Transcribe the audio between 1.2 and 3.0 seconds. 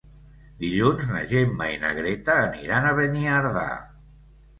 Gemma i na Greta aniran a